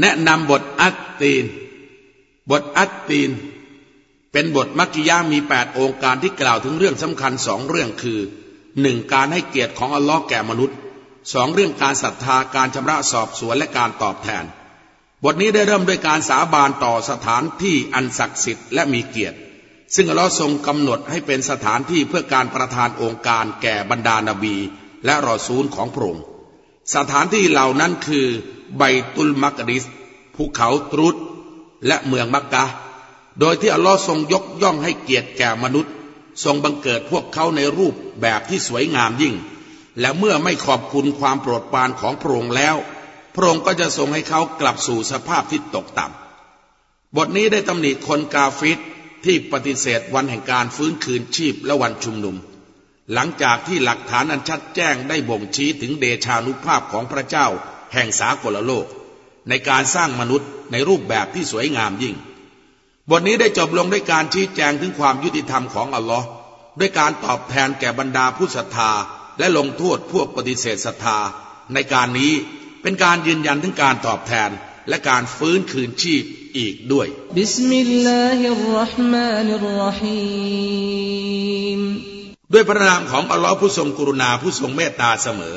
[0.00, 1.44] แนะนำบทอัตตีน
[2.50, 3.30] บทอัตตีน
[4.32, 8.20] เป็นบทมักกิยามีแปดองค์การที่กล่าวถึงเรื่องสำคัญสองเรื่องคือ
[8.80, 10.76] หนึ่งการให้เกียรติของอัลลอฮ์แก่มนุษย์
[11.32, 14.44] สองเรื่องการศรัทธาการชำระสอบสวนและการตอบแทน
[15.24, 19.36] บทนี้ได้เริ่มด้วยการสาบานต่อสถานที่อันศักดิ์สิทธิ์และมีเกียรติ
[19.94, 24.56] ซึ่งอัลลอฮ์ทรงกำหนดให้เป็นสถานที่เพื่อการประทานองค์การแก่บรรดานาบี
[25.04, 26.24] และรอซูลของพระองค์
[26.94, 28.26] สถานที่เหล่านั้นคือ
[28.78, 28.82] ไบ
[29.14, 29.84] ตุลมักดิส
[30.34, 31.16] ภูเขาตรุษ
[31.86, 32.64] และเมืองมักกะ
[33.40, 35.92] โดยที่อัลลอฮ์ทรงยกย่องให้เกียรติแก่มนุษย์
[36.44, 39.34] ทรงบังเกิดพวกเขาในรูปแบบที่สวยงามยิ่ง
[40.00, 42.76] และเมื่อไม่ขอบคุณความโปรดปรานของพระองค์แล้ว
[43.34, 48.78] พระองค์ก็จะทรงให้เขากลับสู่สภาพที่ตกต่ำบทนี้ได้ตำหนิคนกาฟิด
[49.24, 52.36] ที่ปฏิเสธวันแห่งการฟื้นคืนชีพและวันชุมนุม
[53.12, 57.46] หลังจากที่หลักฐานอันชัดแจ้งได้บ่งชี้ถึงเดชานุภาพของพระเจ้า
[57.92, 58.86] แห่งสากลโลก
[59.48, 62.14] ในการสร้างมนุษย์ในรูปแบบที่สวยงามยิ่ง
[63.10, 66.26] บทนี้ได้จบลงด้วยการชี้แจงถึงความยุติธรรมของอัลลอฮ์
[66.78, 68.92] ด้วยการตอบแทนแก่บรรดาผู้ศรัทธา
[69.38, 71.18] และลงโทษพวกปฏิเสธศรัทธา
[71.74, 72.32] ในการนี้
[72.82, 74.50] เป็นการยืนยันถึงการตอบแทน
[74.88, 76.22] และการฟื้นคืนชีพ
[76.58, 80.18] อีกด้วยبسم الله الرحمن الرحيم
[81.48, 81.51] ม
[82.53, 85.55] ด้วยพระนามของอัลลอฮ์ผู้ทรงกรุณาผู้ทรงเมตตาเสมอ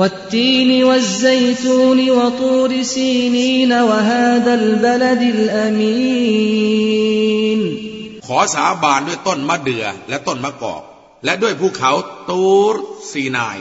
[0.00, 6.58] والتين والزيتون وطور سينين وهذا البلد الأمين
[8.26, 10.82] ขอสาบานด้วยต้นมะเดื่อและต้นมะกอก
[11.24, 11.92] และด้วยภูเขา
[12.30, 12.74] ตูร
[13.10, 13.58] ซีนาย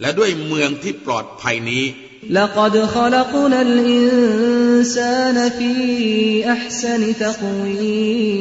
[0.00, 1.84] และด้วยเมืองที่ปลอดภัยนี้
[2.30, 5.72] لقد خلقنا الإنسان في
[6.52, 8.34] أحسن تقويم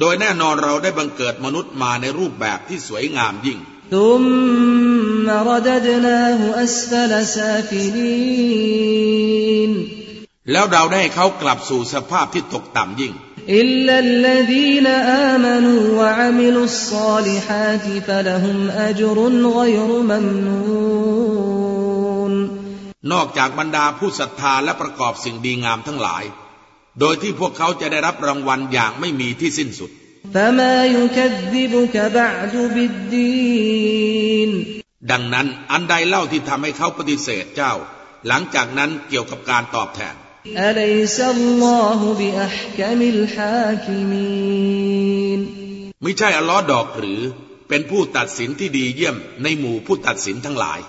[0.00, 3.58] โดยแน่นอนเราได้บังเกิดมนุษย์มาในรูปแบบที่สวยงามยิ่ง
[10.52, 13.12] แล้วเราได้เขากลับสู่สภาพที่ตกต่ำยิ่ง
[23.12, 26.24] นอกจากบรรดาผู้ศรัทธาและประกอบสิ่งดีงามทั้งหลาย
[27.00, 29.90] โดยที่พวกเขาจะได้รับรางวัลอย่างไม่มีที่สิ้นสุด
[35.10, 37.72] ดังนั้นอันใดเล่าที่ทำให้เขาปฏิเสธเจ้า
[38.28, 40.14] หลังจากนั้นเกี่ยวกับการตอบแทน
[46.02, 47.20] ไม่ใช่อัลลอฮ์ดอกหรือ
[47.68, 50.80] เป็นผู้ตัดสินที่ดีเยี่ยมในหมู่ผู้ตัดสินทั้งหลาย